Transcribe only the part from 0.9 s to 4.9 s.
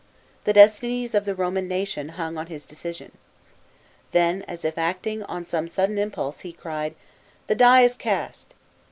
of the Roman nation hung on his decision. Then, as if